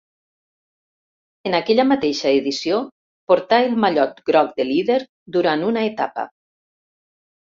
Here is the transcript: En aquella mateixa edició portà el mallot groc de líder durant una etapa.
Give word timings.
En 1.49 1.57
aquella 1.57 1.83
mateixa 1.89 2.31
edició 2.37 2.79
portà 3.31 3.59
el 3.65 3.69
mallot 3.83 4.23
groc 4.31 4.49
de 4.63 4.67
líder 4.71 4.97
durant 5.37 5.67
una 5.69 5.85
etapa. 5.91 6.25